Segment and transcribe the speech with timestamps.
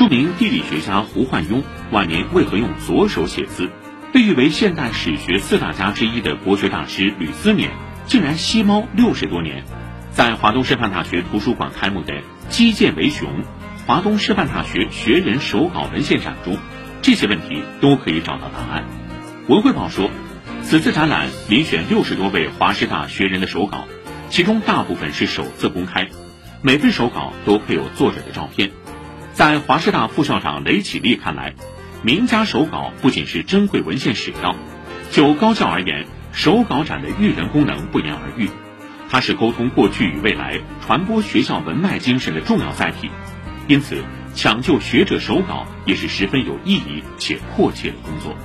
[0.00, 3.68] 著名地理学家胡焕庸晚年为何用左手写字？
[4.14, 7.68] 被誉为现代史学四大家之一的国学大师吕思勉，
[8.06, 9.62] 竟然吸猫六十多年。
[10.10, 12.14] 在华东师范大学图书馆开幕的
[12.48, 13.28] “击剑为雄”
[13.86, 16.56] 华东师范大学学人手稿文献展中，
[17.02, 18.86] 这些问题都可以找到答案。
[19.48, 20.08] 文汇报说，
[20.62, 23.84] 此次展览遴选六十多位华师大学人的手稿，
[24.30, 26.08] 其中大部分是首次公开，
[26.62, 28.70] 每份手稿都配有作者的照片。
[29.40, 31.54] 在华师大副校长雷启立看来，
[32.02, 34.54] 名家手稿不仅是珍贵文献史料，
[35.10, 38.50] 就高校而言，手稿展的育人功能不言而喻。
[39.08, 43.08] 它是沟通过去与未来、传播学校文脉精神的重要载体，
[43.66, 48.36] 因此抢救学者手稿也是十分有意义且迫切的工作。